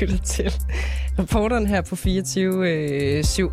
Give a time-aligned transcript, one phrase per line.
[0.00, 0.52] Du lytter til
[1.18, 3.50] reporteren her på 24 øh, 7.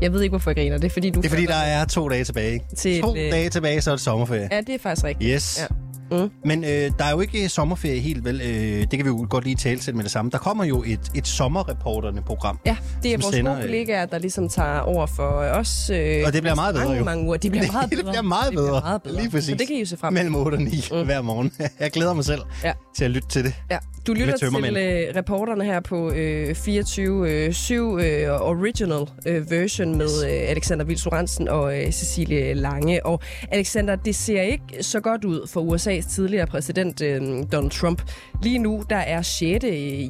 [0.00, 0.78] Jeg ved ikke, hvorfor jeg griner.
[0.78, 1.20] Det er, fordi du...
[1.20, 2.60] Det er fordi, der er to dage tilbage.
[2.76, 4.48] Til to øh, dage tilbage, så er det sommerferie.
[4.52, 5.30] Ja, det er faktisk rigtigt.
[5.34, 5.58] Yes.
[5.60, 5.66] Ja.
[6.12, 6.30] Mm.
[6.44, 8.40] Men øh, der er jo ikke sommerferie helt vel.
[8.40, 10.30] Øh, det kan vi jo godt lige tale til med det samme.
[10.30, 12.58] Der kommer jo et, et sommerreporterne-program.
[12.66, 15.90] Ja, det er vores sender, gode øh, kollegaer, der ligesom tager over for os.
[15.94, 17.04] Øh, Og det bliver meget bedre mange, jo.
[17.04, 17.36] mange uger.
[17.36, 18.02] De bliver Det meget bedre.
[18.02, 18.80] bliver meget Det bliver bedre.
[18.80, 19.16] meget bedre.
[19.16, 19.48] Lige præcis.
[19.50, 20.12] Så det kan I jo se frem.
[20.12, 21.04] Mellem 8 og 9 mm.
[21.04, 21.52] hver morgen.
[21.80, 22.72] Jeg glæder mig selv Ja.
[22.96, 23.54] til at lytte til det.
[23.70, 29.50] Ja, du lytter til øh, reporterne her på øh, 24 øh, 7 øh, original øh,
[29.50, 31.06] version med øh, Alexander Vils
[31.50, 33.06] og øh, Cecilie Lange.
[33.06, 37.20] Og Alexander, det ser ikke så godt ud for USA's tidligere præsident øh,
[37.52, 38.02] Donald Trump.
[38.42, 39.64] Lige nu der er 6.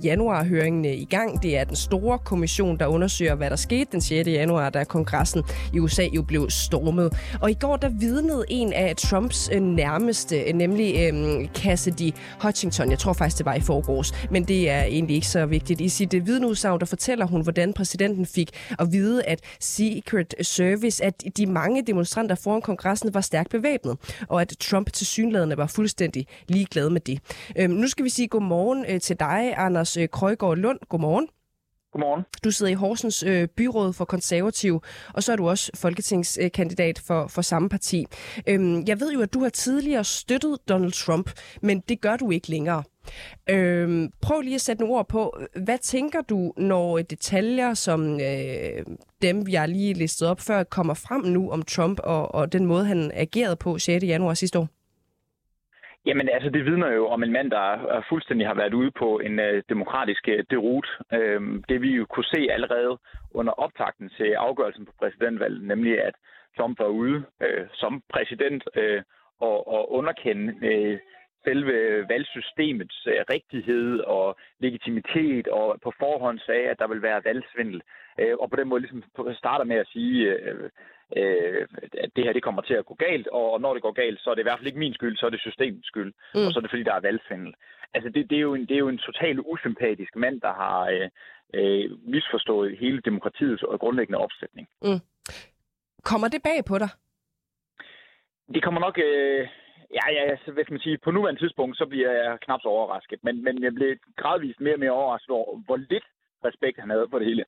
[0.04, 1.42] januar-høringen i gang.
[1.42, 4.28] Det er den store kommission, der undersøger, hvad der skete den 6.
[4.28, 5.42] januar, da kongressen
[5.74, 7.12] i USA jo blev stormet.
[7.40, 12.90] Og i går der vidnede en af Trumps øh, nærmeste, nemlig øh, Cassidy Hutchinson.
[12.90, 15.80] Jeg tror faktisk, det var i forgårs, men det er egentlig ikke så vigtigt.
[15.80, 21.04] I sit øh, vidneudsagn, der fortæller hun, hvordan præsidenten fik at vide, at Secret Service,
[21.04, 23.96] at de mange demonstranter foran kongressen var stærkt bevæbnet,
[24.28, 27.20] og at Trump til synlædende var fuldstændig ligeglad med det.
[27.56, 30.78] Øhm, nu skal vi sige godmorgen øh, til dig, Anders øh, Krøjgaard Lund.
[30.88, 31.28] Godmorgen.
[31.92, 32.24] Godmorgen.
[32.44, 34.82] Du sidder i Horsens øh, byråd for konservativ,
[35.14, 38.06] og så er du også folketingskandidat for, for samme parti.
[38.46, 41.30] Øhm, jeg ved jo, at du har tidligere støttet Donald Trump,
[41.62, 42.82] men det gør du ikke længere.
[43.50, 45.22] Øhm, prøv lige at sætte nogle ord på,
[45.64, 51.22] hvad tænker du, når detaljer som øh, dem, jeg lige listede op før, kommer frem
[51.22, 54.04] nu om Trump og, og den måde, han agerede på 6.
[54.04, 54.68] januar sidste år?
[56.06, 59.38] Jamen altså, det vidner jo om en mand, der fuldstændig har været ude på en
[59.38, 60.88] øh, demokratisk øh, derut.
[61.12, 62.98] Øhm, det vi jo kunne se allerede
[63.30, 66.14] under optakten til afgørelsen på præsidentvalget, nemlig at
[66.56, 69.02] Trump var ude øh, som præsident øh,
[69.40, 70.98] og, og underkende øh,
[71.44, 77.82] selve valgsystemets øh, rigtighed og legitimitet, og på forhånd sagde, at der vil være valgsvindel.
[78.20, 80.18] Øh, og på den måde ligesom starter med at sige,
[81.16, 81.66] øh,
[82.04, 84.30] at det her det kommer til at gå galt, og når det går galt, så
[84.30, 86.46] er det i hvert fald ikke min skyld, så er det systemets skyld, mm.
[86.46, 87.54] og så er det fordi, der er valgsvindel.
[87.94, 91.08] Altså det, det, er jo en, det er jo en totalt usympatisk mand, der har
[91.54, 94.68] øh, misforstået hele demokratiets og grundlæggende opsætning.
[94.82, 95.00] Mm.
[96.04, 96.88] Kommer det bag på dig?
[98.54, 98.98] Det kommer nok...
[98.98, 99.48] Øh,
[99.94, 103.18] Ja, ja, så hvis man siger, på nuværende tidspunkt, så bliver jeg knap så overrasket.
[103.24, 106.04] Men, men jeg blev gradvist mere og mere overrasket over, hvor lidt
[106.44, 107.44] respekt han havde for det hele.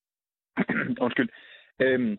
[1.04, 1.28] Undskyld.
[1.80, 2.18] Øhm,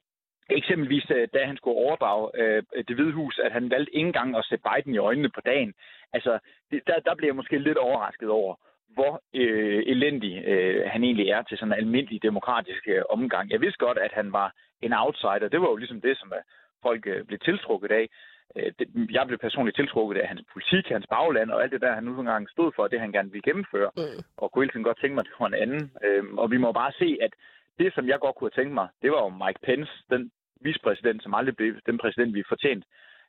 [0.49, 4.37] eksempelvis, øh, da han skulle overdrage øh, det hvide hus, at han valgte ikke engang
[4.37, 5.73] at se Biden i øjnene på dagen.
[6.13, 6.39] Altså,
[6.71, 8.55] det, der, der blev jeg måske lidt overrasket over,
[8.87, 13.51] hvor øh, elendig øh, han egentlig er til sådan en almindelig demokratisk øh, omgang.
[13.51, 15.47] Jeg vidste godt, at han var en outsider.
[15.51, 16.43] Det var jo ligesom det, som øh,
[16.81, 18.09] folk øh, blev tiltrukket af.
[18.57, 18.71] Øh,
[19.11, 22.19] jeg blev personligt tiltrukket af hans politik, hans bagland og alt det der, han nu
[22.19, 23.91] engang stod for, det han gerne ville gennemføre.
[23.97, 24.19] Mm.
[24.37, 25.91] Og kunne hele tiden godt tænke mig, at det var en anden.
[26.05, 27.33] Øh, og vi må bare se, at
[27.79, 30.31] det, som jeg godt kunne have tænkt mig, det var jo Mike Pence, den
[30.61, 32.83] vicepræsident, som aldrig blev den præsident, vi fortjent.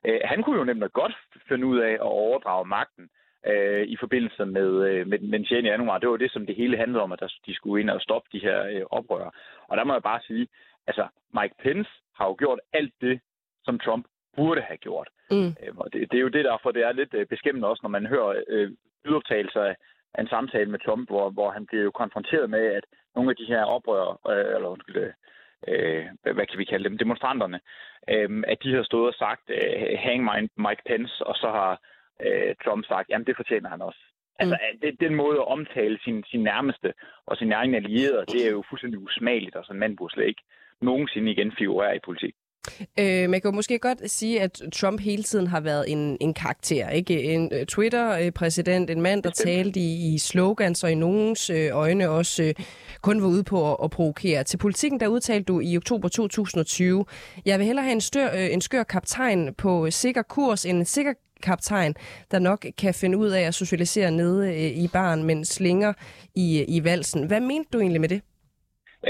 [0.07, 1.15] Øh, han kunne jo nemlig godt
[1.47, 3.09] finde ud af at overdrage magten
[3.47, 5.65] øh, i forbindelse med, øh, med, med den 6.
[5.65, 5.97] januar.
[5.97, 8.29] Det var det, som det hele handlede om, at der, de skulle ind og stoppe
[8.31, 9.29] de her øh, oprør.
[9.67, 10.47] Og der må jeg bare sige,
[10.87, 13.19] altså Mike Pence har jo gjort alt det,
[13.63, 14.05] som Trump
[14.35, 15.09] burde have gjort.
[15.31, 15.47] Mm.
[15.61, 17.89] Øh, og det, det er jo det derfor, det er lidt øh, beskæmmende også, når
[17.89, 18.71] man hører øh,
[19.05, 19.75] lydoptagelser af,
[20.13, 22.85] af en samtale med Trump, hvor, hvor han bliver jo konfronteret med, at
[23.15, 24.97] nogle af de her oprør, øh, eller undskyld,
[25.67, 27.59] øh, hvad kan vi kalde dem, demonstranterne,
[28.09, 30.23] øh, at de har stået og sagt, øh, hang
[30.57, 31.81] Mike Pence, og så har
[32.25, 33.99] øh, Trump sagt, jamen det fortjener han også.
[34.39, 34.41] Mm.
[34.41, 36.93] Altså, det, den måde at omtale sin, sin nærmeste
[37.25, 40.27] og sin egen allierede, det er jo fuldstændig usmageligt, og sådan en mand burde slet
[40.27, 40.43] ikke
[40.81, 42.35] nogensinde igen figurere i politik.
[42.99, 46.33] Øh, man kan jo måske godt sige, at Trump hele tiden har været en, en
[46.33, 46.89] karakter.
[46.89, 51.69] ikke En uh, Twitter-præsident, en mand, der talte i, i slogans og i nogens øh,
[51.71, 52.53] øjne også øh,
[53.01, 54.43] kun var ude på at, at provokere.
[54.43, 57.05] Til politikken, der udtalte du i oktober 2020,
[57.45, 60.85] jeg vil hellere have en, stør, øh, en skør kaptajn på sikker kurs end en
[60.85, 61.13] sikker
[61.43, 61.93] kaptajn,
[62.31, 65.93] der nok kan finde ud af at socialisere nede øh, i baren, men slinger
[66.35, 67.23] i, i valsen.
[67.23, 68.21] Hvad mente du egentlig med det?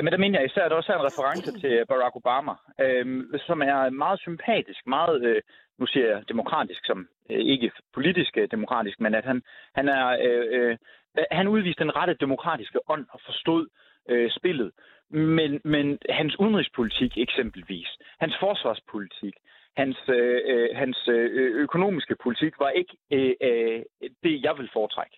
[0.04, 3.24] Men der mener jeg især, at der også er en reference til Barack Obama, øh,
[3.48, 5.42] som er meget sympatisk, meget, øh,
[5.80, 9.42] nu siger jeg demokratisk, som øh, ikke politisk øh, demokratisk, men at han,
[9.76, 10.78] han er, øh, øh,
[11.32, 13.68] han udviste den rette demokratiske ånd og forstod
[14.10, 14.72] øh, spillet.
[15.10, 17.88] Men, men hans udenrigspolitik eksempelvis,
[18.20, 19.36] hans forsvarspolitik,
[19.78, 23.82] hans, øh, øh hans øh, økonomiske politik var ikke øh, øh,
[24.24, 25.18] det, jeg vil foretrække.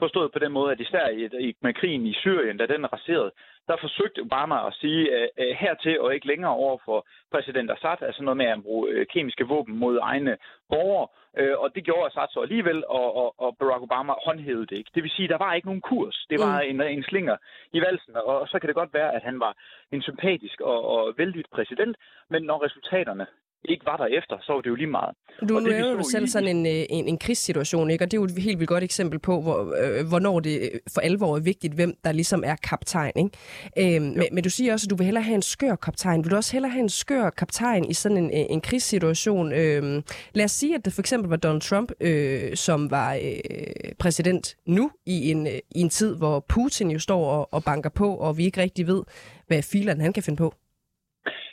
[0.00, 1.08] Forstået på den måde, at især
[1.40, 3.30] i, med krigen i Syrien, da den raserede,
[3.68, 8.22] der forsøgte Obama at sige at hertil og ikke længere over for præsident Assad, altså
[8.22, 10.36] noget med at bruge øh, kemiske våben mod egne
[10.68, 11.06] borgere,
[11.38, 14.90] øh, og det gjorde Assad så alligevel, og, og, og Barack Obama håndhævede det ikke.
[14.94, 16.26] Det vil sige, at der var ikke nogen kurs.
[16.30, 16.68] Det var mm.
[16.70, 17.36] en, en slinger
[17.72, 19.52] i valsen, og så kan det godt være, at han var
[19.92, 21.96] en sympatisk og, og vældig præsident,
[22.30, 23.26] men når resultaterne
[23.64, 25.14] ikke var der efter, så var det jo lige meget.
[25.48, 26.28] Du og nævner jo selv i...
[26.28, 28.04] sådan en, øh, en, en krigssituation, ikke?
[28.04, 30.80] og det er jo et helt vildt godt eksempel på, hvor, øh, hvornår det øh,
[30.94, 33.12] for alvor er vigtigt, hvem der ligesom er kaptajn.
[33.16, 33.96] Ikke?
[33.96, 36.24] Øhm, men, men du siger også, at du vil hellere have en skør kaptajn.
[36.24, 39.52] Vil du også hellere have en skør kaptajn i sådan en, øh, en krigssituation?
[39.52, 40.02] Øhm,
[40.34, 44.56] lad os sige, at det for eksempel var Donald Trump, øh, som var øh, præsident
[44.66, 48.14] nu, i en, øh, i en tid, hvor Putin jo står og, og banker på,
[48.14, 49.02] og vi ikke rigtig ved,
[49.46, 50.54] hvad filerne han kan finde på.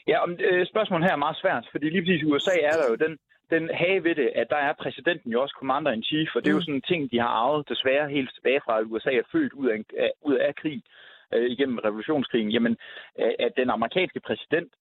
[0.07, 2.87] Ja, om, øh, spørgsmålet her er meget svært, fordi lige præcis i USA er der
[2.89, 3.17] jo den,
[3.49, 6.57] den have ved det, at der er præsidenten jo også commander-in-chief, og det er jo
[6.57, 6.67] mm.
[6.67, 9.67] sådan en ting, de har arvet desværre helt tilbage fra, at USA er født ud
[9.67, 10.83] af, af, ud af krig
[11.33, 12.51] øh, igennem revolutionskrigen.
[12.51, 12.77] Jamen,
[13.19, 14.73] øh, at den amerikanske præsident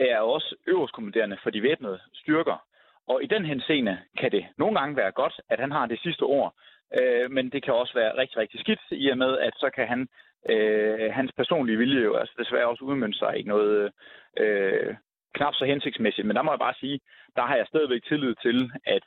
[0.00, 2.64] er også øverstkommanderende for de væbnede styrker.
[3.06, 6.22] Og i den henseende kan det nogle gange være godt, at han har det sidste
[6.22, 6.54] ord,
[6.98, 9.86] øh, men det kan også være rigtig, rigtig skidt, i og med, at så kan
[9.88, 10.08] han
[10.48, 13.92] øh, hans personlige vilje jo altså desværre også udmønte sig i noget
[14.38, 14.94] øh,
[15.34, 16.26] knap så hensigtsmæssigt.
[16.26, 17.00] Men der må jeg bare sige,
[17.36, 19.04] der har jeg stadigvæk tillid til, at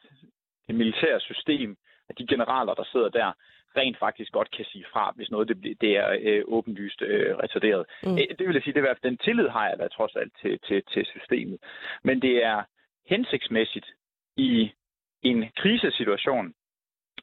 [0.67, 1.77] det militære system,
[2.09, 3.31] at de generaler, der sidder der,
[3.77, 7.85] rent faktisk godt kan sige fra, hvis noget det, det er øh, åbenlyst øh, retarderet.
[8.03, 8.13] Mm.
[8.13, 9.87] Øh, det vil jeg sige, det er i hvert fald den tillid har jeg da
[9.87, 11.57] trods alt til, til, til systemet.
[12.03, 12.63] Men det er
[13.09, 13.87] hensigtsmæssigt
[14.37, 14.71] i
[15.23, 16.53] en krisesituation,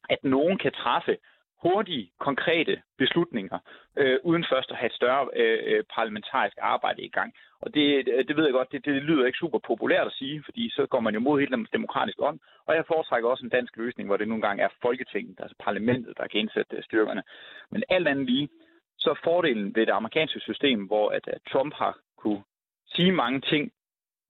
[0.09, 1.17] at nogen kan træffe
[1.65, 3.59] hurtige, konkrete beslutninger,
[3.97, 7.33] øh, uden først at have et større øh, parlamentarisk arbejde i gang.
[7.61, 10.43] Og det, øh, det ved jeg godt, det, det lyder ikke super populært at sige,
[10.45, 12.39] fordi så går man jo mod helt den demokratiske ånd.
[12.67, 16.17] Og jeg foretrækker også en dansk løsning, hvor det nogle gange er Folketinget, altså parlamentet,
[16.17, 17.23] der kan indsætte øh, styrkerne.
[17.71, 18.49] Men alt andet lige,
[18.97, 22.43] så er fordelen ved det amerikanske system, hvor at, at Trump har kunne
[22.87, 23.71] sige mange ting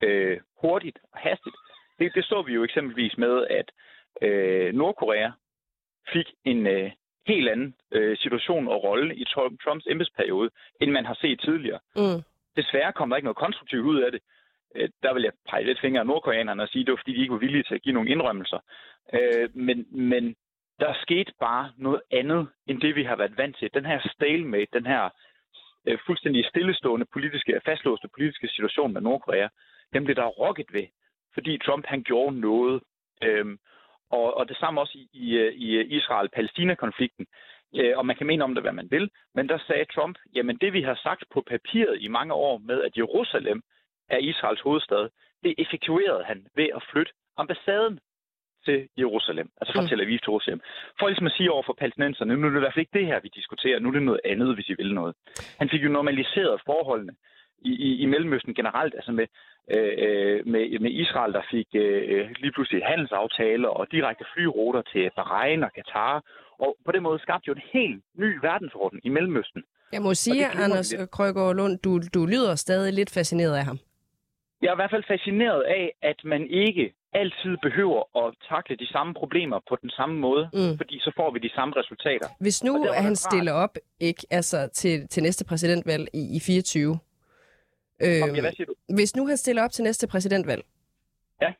[0.03, 1.55] øh, hurtigt og hastigt,
[1.99, 3.71] det, det så vi jo eksempelvis med, at
[4.21, 5.31] øh, Nordkorea
[6.13, 6.91] fik en, øh,
[7.27, 9.25] helt anden øh, situation og rolle i
[9.63, 10.49] Trumps embedsperiode,
[10.81, 11.79] end man har set tidligere.
[11.95, 12.21] Mm.
[12.55, 14.21] Desværre kom der ikke noget konstruktivt ud af det.
[14.75, 17.13] Øh, der vil jeg pege lidt fingre af nordkoreanerne og sige, at det var fordi,
[17.13, 18.59] de ikke var villige til at give nogle indrømmelser.
[19.13, 20.35] Øh, men, men
[20.79, 23.69] der skete bare noget andet, end det vi har været vant til.
[23.73, 25.09] Den her stalemate, den her
[25.87, 29.47] øh, fuldstændig stillestående politiske, fastlåste politiske situation med Nordkorea,
[29.93, 30.87] den blev der rokket ved,
[31.33, 32.81] fordi Trump han gjorde noget.
[33.23, 33.57] Øh,
[34.11, 37.25] og, og det samme også i, i, i Israel-Palæstina-konflikten.
[37.75, 39.09] Øh, og man kan mene om det, hvad man vil.
[39.35, 42.81] Men der sagde Trump, jamen det vi har sagt på papiret i mange år med,
[42.81, 43.61] at Jerusalem
[44.09, 45.09] er Israels hovedstad,
[45.43, 47.99] det effektuerede han ved at flytte ambassaden
[48.65, 49.87] til Jerusalem, altså fra mm.
[49.87, 50.61] Tel Aviv til Jerusalem.
[50.99, 53.05] For ligesom at sige over for palæstinenserne, nu er det i hvert fald ikke det
[53.05, 55.15] her, vi diskuterer, nu er det noget andet, hvis I vil noget.
[55.59, 57.13] Han fik jo normaliseret forholdene
[57.61, 59.27] i, i, i Mellemøsten generelt, altså med,
[59.75, 65.63] øh, med, med Israel, der fik øh, lige pludselig handelsaftaler og direkte flyruter til Bahrain
[65.63, 66.23] og Katar,
[66.59, 69.63] og på den måde skabte jo en helt ny verdensorden i Mellemøsten.
[69.91, 73.79] Jeg må sige, Anders Krøgaard Lund, du, du lyder stadig lidt fascineret af ham.
[74.61, 78.87] Jeg er i hvert fald fascineret af, at man ikke altid behøver at takle de
[78.95, 80.77] samme problemer på den samme måde, mm.
[80.77, 82.27] fordi så får vi de samme resultater.
[82.39, 82.73] Hvis nu
[83.07, 86.99] han stiller op ikke, altså, til, til næste præsidentvalg i, i 24,
[88.01, 88.75] Øh, ja, hvad siger du?
[88.95, 90.65] Hvis nu han stiller op til næste præsidentvalg,
[91.41, 91.53] ja.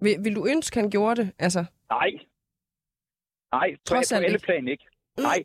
[0.00, 1.32] vil, vil du ønske, han gjorde det?
[1.38, 1.64] Altså?
[1.90, 2.10] Nej.
[3.52, 4.86] Nej, Trods på, på alle plan ikke.
[5.16, 5.22] Mm.
[5.22, 5.44] Nej,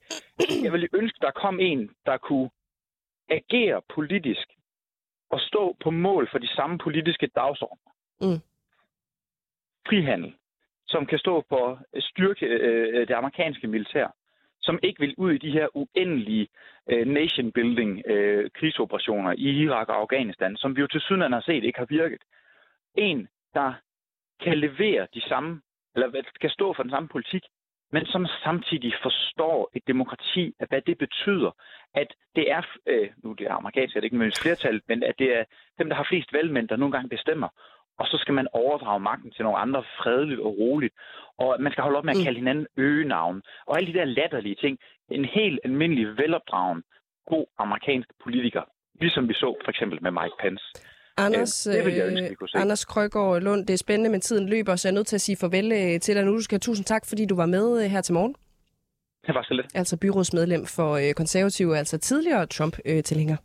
[0.63, 2.49] jeg ville ønske, der kom en, der kunne
[3.29, 4.47] agere politisk
[5.29, 7.91] og stå på mål for de samme politiske dagsordner.
[8.21, 8.39] Mm.
[9.87, 10.35] Frihandel,
[10.87, 14.07] som kan stå for styrke øh, det amerikanske militær
[14.65, 16.47] som ikke vil ud i de her uendelige
[16.91, 21.63] øh, nation-building øh, krigsoperationer i Irak og Afghanistan, som vi jo til syden har set
[21.63, 22.21] ikke har virket.
[22.95, 23.73] En, der
[24.43, 25.61] kan levere de samme,
[25.95, 27.43] eller kan stå for den samme politik,
[27.91, 31.51] men som samtidig forstår et demokrati, at hvad det betyder,
[31.93, 35.15] at det er, øh, nu det er amerikansk, det er ikke nødvendigvis flertal, men at
[35.19, 35.43] det er
[35.79, 37.49] dem, der har flest valgmænd, der nogle gange bestemmer
[37.99, 40.93] og så skal man overdrage magten til nogle andre fredeligt og roligt.
[41.37, 42.23] Og man skal holde op med at mm.
[42.23, 43.41] kalde hinanden øgenavn.
[43.67, 44.77] Og alle de der latterlige ting.
[45.11, 46.83] En helt almindelig, velopdragen,
[47.27, 48.63] god amerikansk politiker.
[49.01, 50.65] Ligesom vi så for eksempel med Mike Pence.
[51.17, 52.57] Anders, jeg ønske, se.
[52.57, 55.21] Anders Krøgaard Lund, det er spændende, men tiden løber, så jeg er nødt til at
[55.21, 56.33] sige farvel øh, til dig nu.
[56.33, 58.35] Du skal have tusind tak, fordi du var med øh, her til morgen.
[59.27, 59.67] Det var så lidt.
[59.75, 63.37] Altså byrådsmedlem for øh, konservative, altså tidligere Trump-tilhænger.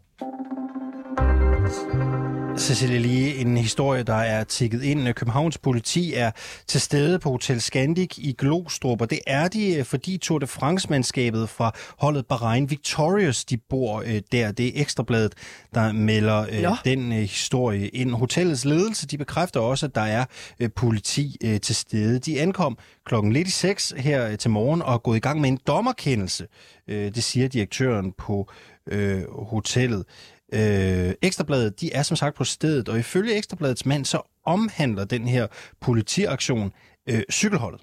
[2.51, 5.15] Øh, Cecilie lige en historie, der er tikket ind.
[5.15, 6.31] Københavns politi er
[6.67, 10.47] til stede på Hotel Scandic i Glostrup, og det er de, øh, fordi Tour de
[10.47, 14.53] France-mandskabet fra holdet Bahrain Victorious, de bor øh, der.
[14.53, 15.35] Det er Ekstrabladet,
[15.75, 16.77] der melder øh, Nå.
[16.85, 18.11] den øh, historie ind.
[18.11, 20.25] Hotellets ledelse, de bekræfter også, at der er
[20.61, 22.19] øh, politi øh, til stede.
[22.19, 25.41] De ankom klokken lidt i seks her øh, til morgen og er gået i gang
[25.41, 26.47] med en dommerkendelse.
[26.89, 28.51] Øh, det siger direktøren på
[28.87, 30.05] øh, hotellet.
[30.53, 35.29] Øh, Ekstrabladet, de er som sagt på stedet, og ifølge Ekstrabladets mand, så omhandler den
[35.29, 35.47] her
[35.81, 36.73] politiaktion
[37.09, 37.81] øh, cykelholdet.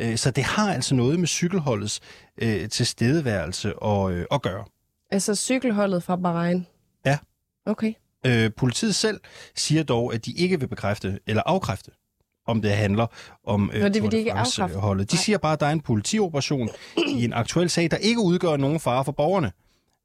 [0.00, 2.00] Øh, så det har altså noget med cykelholdets
[2.42, 4.64] øh, tilstedeværelse at, øh, at gøre.
[5.10, 6.66] Altså cykelholdet fra Bahrain?
[7.06, 7.18] Ja.
[7.66, 7.92] Okay.
[8.26, 9.20] Øh, politiet selv
[9.56, 11.90] siger dog, at de ikke vil bekræfte eller afkræfte,
[12.46, 13.06] om det handler
[13.44, 14.78] om øh, Nå, det vil de ikke afkræfte.
[14.78, 15.10] holdet.
[15.10, 15.22] De Nej.
[15.22, 16.68] siger bare, at der er en politioperation
[17.08, 19.52] i en aktuel sag, der ikke udgør nogen fare for borgerne.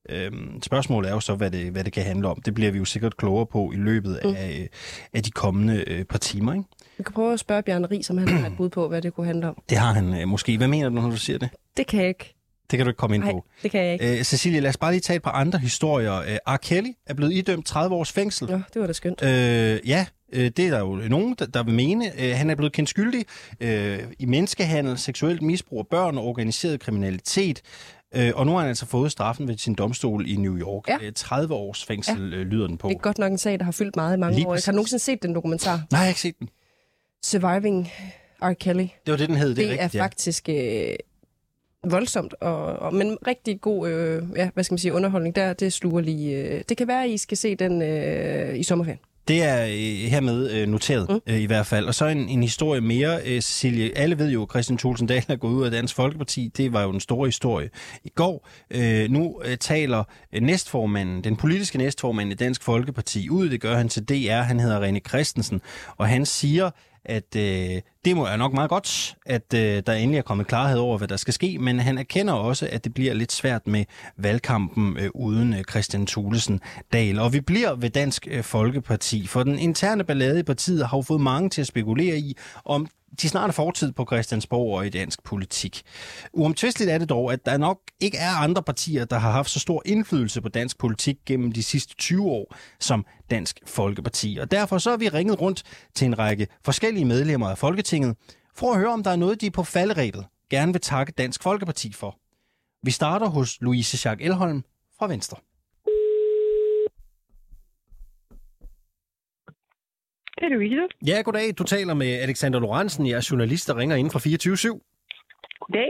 [0.10, 2.42] Øhm, spørgsmålet er jo så, hvad det, hvad det kan handle om.
[2.42, 4.30] Det bliver vi jo sikkert klogere på i løbet Mm.
[4.38, 4.68] af, øh,
[5.14, 6.54] af de kommende øh, par timer.
[6.54, 6.66] Ikke?
[6.98, 9.14] Vi kan prøve at spørge Bjørn Ries, som han har et bud på, hvad det
[9.14, 9.64] kunne handle om.
[9.70, 10.58] Det har han øh, måske.
[10.58, 11.50] Hvad mener du, når du siger det?
[11.78, 12.34] Det kan jeg ikke.
[12.72, 13.46] Det kan du ikke komme ind Nej, på.
[13.64, 14.18] det kan jeg ikke.
[14.18, 16.16] Øh, Cecilie, lad os bare lige tage et par andre historier.
[16.20, 16.58] Øh, R.
[16.58, 18.50] Kelly er blevet idømt 30 års fængsel.
[18.50, 19.24] Nå, det var da skønt.
[19.24, 19.30] Øh,
[19.90, 22.12] ja, øh, det er der jo nogen, der, der vil mene.
[22.24, 23.26] Øh, han er blevet kendt skyldig
[23.60, 27.62] øh, i menneskehandel, seksuelt misbrug af børn og organiseret kriminalitet.
[28.16, 30.88] Øh, og nu har han altså fået straffen ved sin domstol i New York.
[30.88, 30.98] Ja.
[31.02, 32.88] Øh, 30 års fængsel øh, lyder den på.
[32.90, 34.52] Det er godt nok en sag, der har fyldt meget i mange Lige år.
[34.54, 34.66] præcis.
[34.66, 35.76] Har du nogensinde set den dokumentar?
[35.76, 36.50] Nej, jeg har ikke set den.
[37.26, 37.88] Surviving
[38.42, 38.54] R.
[38.54, 38.82] Kelly.
[38.82, 39.50] Det var det, den hed.
[39.50, 40.96] Det, Det, er det rigtigt, er faktisk øh,
[41.92, 45.36] voldsomt, og, og, men rigtig god øh, ja, hvad skal man sige, underholdning.
[45.36, 46.38] Der, det sluger lige.
[46.38, 49.00] Øh, det kan være, at I skal se den øh, i sommerferien.
[49.28, 51.20] Det er øh, hermed øh, noteret mm.
[51.28, 51.86] øh, i hvert fald.
[51.86, 53.98] Og så en, en historie mere, øh, Cecilie.
[53.98, 56.52] Alle ved jo, at Christian Thulsen Dahl er gået ud af Dansk Folkeparti.
[56.58, 57.70] Det var jo den store historie
[58.04, 58.48] i går.
[58.72, 60.04] Øh, nu øh, taler
[60.34, 63.50] øh, næstformanden, den politiske næstformand i Dansk Folkeparti ud.
[63.50, 64.42] Det gør han til DR.
[64.42, 65.62] Han hedder René Christensen.
[65.98, 66.70] Og han siger,
[67.08, 70.78] at øh, det må er nok meget godt, at øh, der endelig er kommet klarhed
[70.80, 73.86] over, hvad der skal ske, men han erkender også, at det bliver lidt svært med
[74.18, 76.62] valgkampen øh, uden øh, Christian Thulesen
[76.94, 77.20] Dahl.
[77.20, 81.02] Og vi bliver ved Dansk øh, Folkeparti, for den interne ballade i partiet har jo
[81.02, 82.88] fået mange til at spekulere i, om
[83.22, 85.82] de snart er fortid på Christiansborg og i dansk politik.
[86.34, 89.60] Uomtvisteligt er det dog, at der nok ikke er andre partier, der har haft så
[89.60, 94.38] stor indflydelse på dansk politik gennem de sidste 20 år som Dansk Folkeparti.
[94.42, 95.64] Og derfor så har vi ringet rundt
[95.96, 98.16] til en række forskellige medlemmer af Folketinget,
[98.56, 101.94] for at høre, om der er noget, de på falderæbet gerne vil takke Dansk Folkeparti
[101.94, 102.18] for.
[102.84, 104.64] Vi starter hos Louise Jacques Elholm
[105.00, 105.38] fra Venstre.
[110.40, 110.88] Det er Louise.
[111.06, 111.54] Ja, goddag.
[111.58, 113.08] Du taler med Alexander Lorentzen.
[113.08, 114.58] Jeg er journalist, der ringer ind fra 24
[115.60, 115.90] Goddag.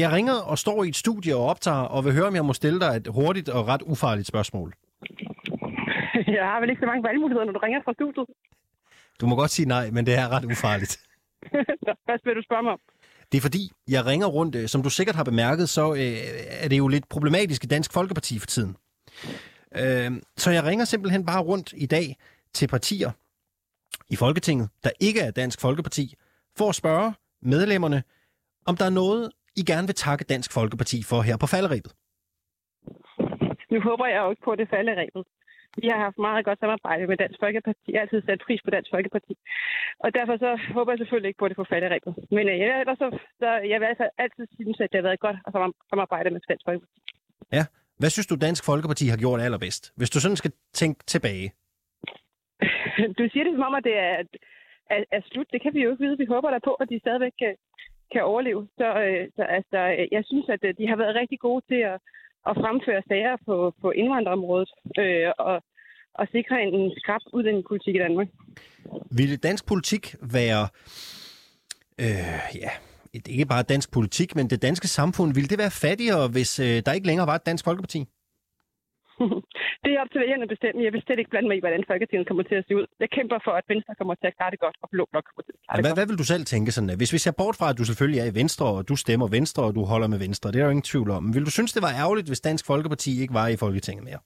[0.00, 2.52] Jeg ringer og står i et studie og optager, og vil høre, om jeg må
[2.52, 4.72] stille dig et hurtigt og ret ufarligt spørgsmål.
[6.36, 8.26] Jeg har vel ikke så mange valgmuligheder, når du ringer fra studiet.
[9.20, 11.00] Du må godt sige nej, men det er ret ufarligt.
[11.86, 12.80] Nå, Hvad vil du spørge mig om?
[13.32, 16.18] Det er fordi, jeg ringer rundt, øh, som du sikkert har bemærket, så øh,
[16.64, 18.76] er det jo lidt problematisk i Dansk Folkeparti for tiden.
[19.76, 22.16] Øh, så jeg ringer simpelthen bare rundt i dag
[22.52, 23.10] til partier
[24.14, 26.14] i Folketinget, der ikke er Dansk Folkeparti,
[26.58, 27.08] for at spørge
[27.42, 28.02] medlemmerne,
[28.66, 29.24] om der er noget,
[29.60, 31.92] I gerne vil takke Dansk Folkeparti for her på falderæbet.
[33.72, 35.24] Nu håber jeg jo ikke på, det falder rebet.
[35.82, 37.86] Vi har haft meget godt samarbejde med Dansk Folkeparti.
[37.92, 39.34] Jeg har altid sat pris på Dansk Folkeparti.
[40.04, 42.12] Og derfor så håber jeg selvfølgelig ikke på, det får falde rebet.
[42.36, 43.08] Men øh, ellers så,
[43.40, 46.40] så jeg vil altså altid synes, at det har været godt at sam- samarbejde med
[46.50, 46.98] Dansk Folkeparti.
[47.58, 47.64] Ja.
[48.00, 49.82] Hvad synes du, Dansk Folkeparti har gjort allerbedst?
[49.98, 51.48] Hvis du sådan skal tænke tilbage.
[53.18, 54.14] Du siger det som om, at det er,
[54.94, 55.52] er, er slut.
[55.52, 56.18] Det kan vi jo ikke vide.
[56.18, 57.54] Vi håber da på, at de stadigvæk kan,
[58.12, 58.68] kan overleve.
[58.78, 61.80] Så, øh, så altså, øh, jeg synes, at øh, de har været rigtig gode til
[61.92, 61.98] at,
[62.48, 65.56] at fremføre sager på, på indvandrerområdet øh, og,
[66.14, 68.28] og sikre en, en skrab udlændingepolitik i Danmark.
[69.18, 70.64] Ville dansk politik være,
[72.04, 72.70] øh, ja,
[73.28, 76.92] ikke bare dansk politik, men det danske samfund, ville det være fattigere, hvis øh, der
[76.92, 78.04] ikke længere var et dansk folkeparti?
[79.84, 80.78] Det er op til vælgerne at bestemme.
[80.86, 82.86] Jeg vil slet ikke blande mig i, hvordan Folketinget kommer til at se ud.
[83.02, 85.42] Jeg kæmper for, at Venstre kommer til at klare det godt, og Blå Blok kommer
[85.46, 85.98] til at klare det Hvad, godt.
[85.98, 88.28] hvad vil du selv tænke sådan, hvis vi ser bort fra, at du selvfølgelig er
[88.32, 90.74] i Venstre, og du stemmer Venstre, og du holder med Venstre, det er der jo
[90.76, 91.22] ingen tvivl om.
[91.34, 94.20] Vil du synes, det var ærgerligt, hvis Dansk Folkeparti ikke var i Folketinget mere?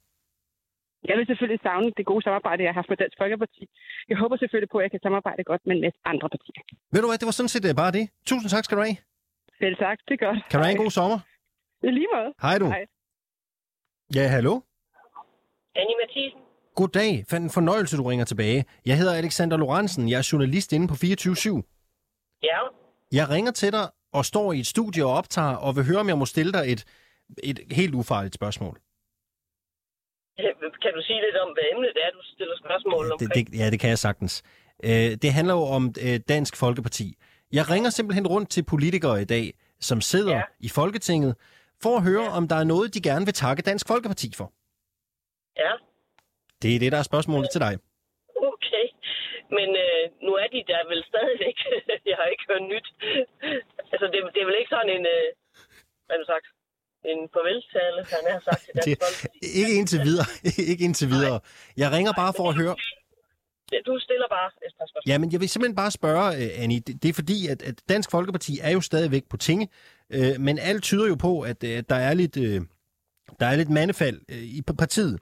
[1.09, 3.63] Jeg vil selvfølgelig savne det gode samarbejde, jeg har haft med Dansk Folkeparti.
[4.09, 6.61] Jeg håber selvfølgelig på, at jeg kan samarbejde godt med masse andre partier.
[6.93, 8.05] Ved du hvad, det var sådan set øh, bare det.
[8.29, 8.97] Tusind tak skal du have.
[9.61, 10.39] Selv tak, det er godt.
[10.49, 11.19] Kan du have en god sommer?
[11.87, 12.29] I lige måde.
[12.45, 12.67] Hej du.
[12.75, 12.83] Hej.
[14.17, 14.53] Ja, hallo?
[15.81, 16.41] Annie Mathisen.
[16.75, 17.25] Goddag.
[17.29, 18.65] Fandt en fornøjelse, du ringer tilbage.
[18.85, 20.09] Jeg hedder Alexander Lorentzen.
[20.09, 21.63] Jeg er journalist inde på 24
[22.43, 22.59] Ja,
[23.11, 26.07] Jeg ringer til dig og står i et studie og optager, og vil høre, om
[26.07, 26.81] jeg må stille dig et,
[27.43, 28.75] et helt ufarligt spørgsmål.
[30.83, 33.19] Kan du sige lidt om, hvad emnet er, du stiller spørgsmål om?
[33.19, 34.43] Det, det, ja, det kan jeg sagtens.
[34.83, 37.15] Øh, det handler jo om øh, Dansk Folkeparti.
[37.51, 40.35] Jeg ringer simpelthen rundt til politikere i dag, som sidder.
[40.35, 40.41] Ja.
[40.59, 41.35] i Folketinget,
[41.83, 42.37] for at høre, ja.
[42.37, 44.53] om der er noget, de gerne vil takke Dansk Folkeparti for.
[45.63, 45.71] Ja,
[46.61, 47.73] Det er det, der er spørgsmålet til dig.
[48.51, 48.85] okay.
[49.57, 51.57] Men øh, nu er de der vel stadigvæk.
[52.09, 52.87] jeg har ikke hørt nyt.
[53.91, 55.05] altså, det, det er vel ikke sådan en...
[55.15, 55.27] Øh,
[56.07, 56.47] hvad du sagt?
[57.11, 59.27] En farveltale, han har sagt til Dansk Folkeparti.
[59.61, 60.27] ikke indtil videre.
[60.71, 61.39] ikke indtil videre.
[61.81, 62.75] Jeg ringer bare for at høre...
[63.89, 65.11] Du stiller bare et par spørgsmål.
[65.11, 66.79] Ja, men jeg vil simpelthen bare spørge, øh, Annie.
[66.79, 69.69] Det, det er fordi, at, at Dansk Folkeparti er jo stadigvæk på tinge,
[70.09, 72.61] øh, men alt tyder jo på, at, øh, at der er lidt, øh,
[73.39, 75.13] der er lidt mandefald øh, i partiet.
[75.13, 75.19] Øh,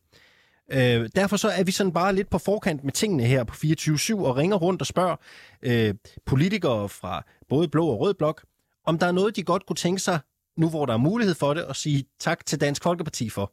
[0.72, 4.25] Øh, derfor så er vi sådan bare lidt på forkant med tingene her på 24-7
[4.27, 5.15] og ringer rundt og spørger
[5.62, 5.93] øh,
[6.25, 8.45] politikere fra både blå og rød blok,
[8.86, 10.19] om der er noget, de godt kunne tænke sig,
[10.57, 13.51] nu hvor der er mulighed for det, at sige tak til Dansk Folkeparti for.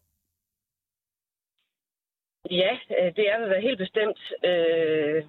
[2.51, 4.21] Ja, øh, det er vel helt bestemt.
[4.45, 5.25] Øh,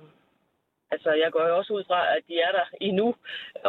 [0.93, 3.07] altså, jeg går jo også ud fra, at de er der endnu,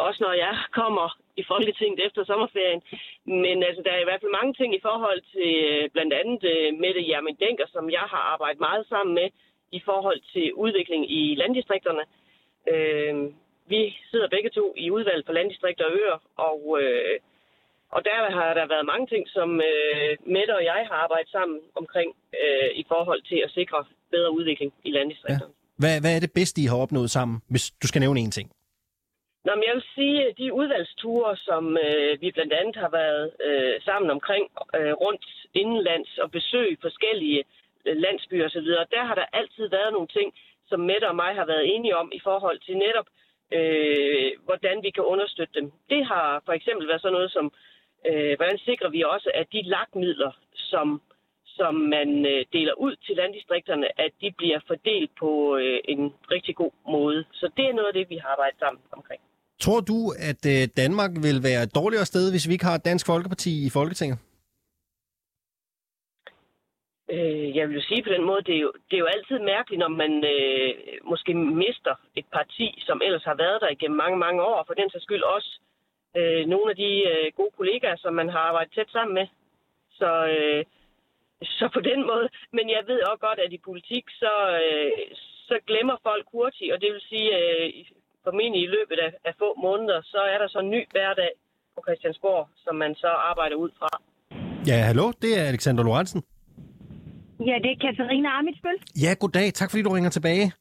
[0.07, 1.07] også når jeg kommer
[1.41, 2.81] i Folketinget efter sommerferien.
[3.25, 6.41] Men altså, der er i hvert fald mange ting i forhold til øh, blandt andet
[6.53, 9.29] øh, Mette Jermin Denker, som jeg har arbejdet meget sammen med
[9.71, 12.03] i forhold til udvikling i landdistrikterne.
[12.73, 13.15] Øh,
[13.67, 17.19] vi sidder begge to i udvalg for landdistrikter og øer, og øh,
[17.95, 21.59] og der har der været mange ting, som øh, Mette og jeg har arbejdet sammen
[21.75, 25.53] omkring øh, i forhold til at sikre bedre udvikling i landdistrikterne.
[25.59, 25.64] Ja.
[25.81, 28.47] Hvad, hvad er det bedste, I har opnået sammen, hvis du skal nævne en ting?
[29.45, 33.25] Nå, men jeg vil sige, at de udvalgsture, som øh, vi blandt andet har været
[33.47, 34.45] øh, sammen omkring
[34.77, 37.43] øh, rundt indenlands og besøg forskellige
[37.85, 40.33] øh, landsbyer osv., der har der altid været nogle ting,
[40.69, 43.07] som Mette og mig har været enige om i forhold til netop,
[43.57, 45.71] øh, hvordan vi kan understøtte dem.
[45.89, 47.45] Det har for eksempel været sådan noget som,
[48.09, 51.01] øh, hvordan sikrer vi også, at de lagmidler, som,
[51.59, 56.55] som man øh, deler ud til landdistrikterne, at de bliver fordelt på øh, en rigtig
[56.55, 57.25] god måde.
[57.31, 59.21] Så det er noget af det, vi har arbejdet sammen omkring.
[59.59, 62.85] Tror du, at øh, Danmark vil være et dårligere sted, hvis vi ikke har et
[62.85, 64.17] Dansk Folkeparti i Folketinget?
[67.15, 69.39] Øh, jeg vil jo sige på den måde, det er jo, det er jo altid
[69.39, 70.71] mærkeligt, når man øh,
[71.11, 74.73] måske mister et parti, som ellers har været der igennem mange, mange år, og for
[74.73, 75.51] den sags skyld også
[76.17, 79.27] øh, nogle af de øh, gode kollegaer, som man har arbejdet tæt sammen med.
[79.99, 80.65] Så, øh,
[81.59, 82.27] så på den måde.
[82.57, 84.91] Men jeg ved også godt, at i politik, så, øh,
[85.49, 87.67] så glemmer folk hurtigt, og det vil sige, øh,
[88.25, 91.31] formentlig i løbet af, af få måneder, så er der så en ny hverdag
[91.75, 93.89] på Christiansborg, som man så arbejder ud fra.
[94.69, 96.21] Ja, hallo, det er Alexander Lorentzen.
[97.39, 98.77] Ja, det er Katarina Amitsbøl.
[99.03, 99.53] Ja, goddag.
[99.53, 100.51] Tak fordi du ringer tilbage.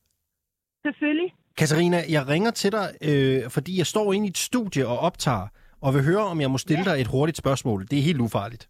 [0.83, 1.35] Selvfølgelig.
[1.57, 5.47] Katarina, jeg ringer til dig, øh, fordi jeg står inde i et studie og optager,
[5.81, 7.87] og vil høre, om jeg må stille dig et hurtigt spørgsmål.
[7.91, 8.69] Det er helt ufarligt.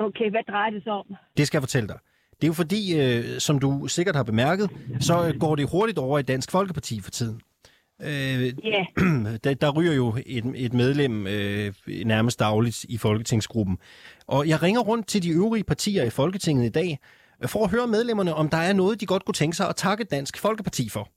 [0.00, 1.14] Okay, hvad drejer det sig om?
[1.36, 1.98] Det skal jeg fortælle dig.
[2.32, 5.98] Det er jo fordi, øh, som du sikkert har bemærket, så øh, går det hurtigt
[5.98, 7.40] over i Dansk Folkeparti for tiden.
[8.02, 8.84] Øh, Ja,
[9.44, 11.72] der, der ryger jo et, et medlem øh,
[12.06, 13.78] nærmest dagligt i Folketingsgruppen.
[14.26, 16.98] Og jeg ringer rundt til de øvrige partier i Folketinget i dag,
[17.42, 19.76] øh, for at høre medlemmerne, om der er noget, de godt kunne tænke sig at
[19.76, 21.08] takke Dansk Folkeparti for.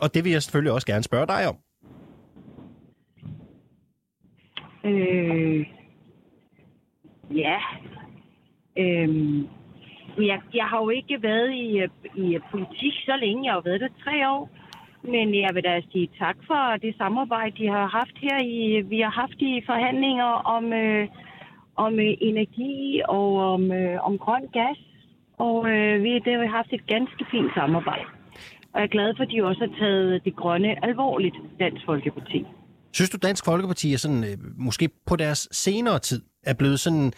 [0.00, 1.56] Og det vil jeg selvfølgelig også gerne spørge dig om.
[4.84, 5.66] øh,
[7.36, 7.58] ja.
[8.78, 9.48] Øhm,
[10.30, 11.68] jeg, jeg har jo ikke været i,
[12.16, 13.44] i politik så længe.
[13.44, 14.50] Jeg har jo været der tre år.
[15.02, 18.38] Men jeg vil da sige tak for det samarbejde, de har haft her.
[18.44, 21.08] I, vi har haft i forhandlinger om, øh,
[21.76, 24.78] om øh, energi og om, øh, om grøn gas.
[25.38, 28.04] Og øh, vi, det har vi haft et ganske fint samarbejde.
[28.72, 32.44] Og jeg er glad for, at de også har taget det grønne alvorligt, Dansk Folkeparti.
[32.92, 37.12] Synes du, Dansk Folkeparti er sådan, øh, måske på deres senere tid, er blevet sådan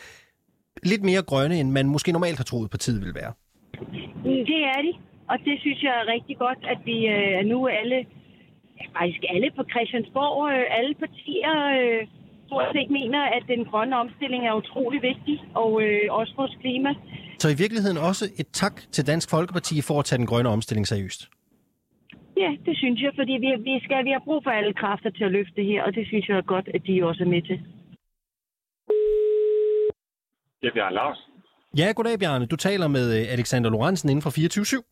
[0.82, 3.32] lidt mere grønne, end man måske normalt har troet partiet ville være?
[4.50, 4.92] Det er de,
[5.28, 7.98] og det synes jeg er rigtig godt, at vi øh, nu alle,
[8.98, 12.06] faktisk alle på Christiansborg, øh, alle partier, øh,
[12.46, 16.90] stort set mener, at den grønne omstilling er utrolig vigtig, og øh, også vores klima.
[17.38, 20.86] Så i virkeligheden også et tak til Dansk Folkeparti for at tage den grønne omstilling
[20.86, 21.20] seriøst.
[22.42, 25.24] Ja, det synes jeg, fordi vi, vi, skal, vi har brug for alle kræfter til
[25.24, 27.42] at løfte det her, og det synes jeg er godt, at de også er med
[27.42, 27.58] til.
[30.60, 31.18] Det er Bjørn Lars.
[31.78, 32.46] Ja, goddag Bjarne.
[32.46, 34.82] Du taler med øh, Alexander Lorentzen inden for 24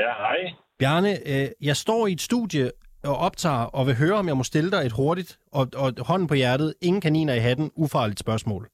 [0.00, 0.38] Ja, hej.
[0.78, 2.70] Bjarne, øh, jeg står i et studie
[3.04, 6.28] og optager og vil høre, om jeg må stille dig et hurtigt og, og hånden
[6.28, 8.68] på hjertet, ingen kaniner i hatten, ufarligt spørgsmål.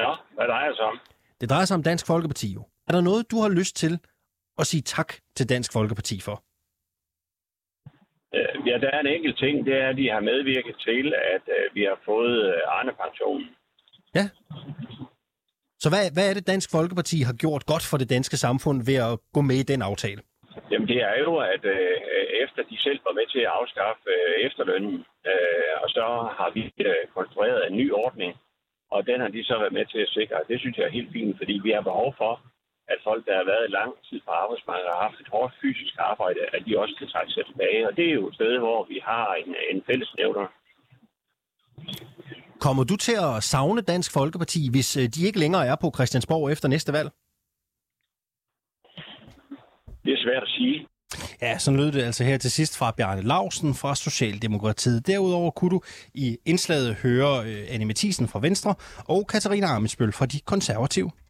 [0.00, 0.98] Ja, hvad drejer det sig om?
[1.40, 2.62] Det drejer sig om Dansk Folkeparti jo.
[2.88, 3.98] Er der noget, du har lyst til
[4.58, 6.36] at sige tak til Dansk Folkeparti for?
[8.36, 11.44] Øh, Ja, der er en enkelt ting, det er, at de har medvirket til, at
[11.74, 13.46] vi har fået Arne-pensionen.
[14.18, 14.24] Ja.
[15.82, 18.98] Så hvad, hvad er det, Dansk Folkeparti har gjort godt for det danske samfund ved
[19.08, 20.20] at gå med i den aftale?
[20.70, 21.96] Jamen det er jo, at øh,
[22.44, 24.96] efter de selv var med til at afskaffe øh, efterlønnen,
[25.30, 26.04] øh, og så
[26.38, 28.32] har vi øh, konstrueret en ny ordning,
[28.94, 30.48] og den har de så været med til at sikre.
[30.50, 32.32] Det synes jeg er helt fint, fordi vi har behov for,
[32.92, 35.94] at folk, der har været lang tid på arbejdsmarkedet og har haft et hårdt fysisk
[35.98, 37.88] arbejde, at de også kan trække sig tilbage.
[37.88, 40.46] Og det er jo et sted, hvor vi har en, en fællesnævner.
[42.60, 46.52] Kommer du til at savne Dansk Folkeparti, hvis øh, de ikke længere er på Christiansborg
[46.52, 47.10] efter næste valg?
[50.04, 50.86] Det er svært at sige.
[51.42, 55.06] Ja, så lød det altså her til sidst fra Bjarne Lausen fra Socialdemokratiet.
[55.06, 55.80] Derudover kunne du
[56.14, 58.74] i indslaget høre øh, Anne Mathisen fra Venstre
[59.08, 61.10] og Katarina Amitsbøl fra De Konservative.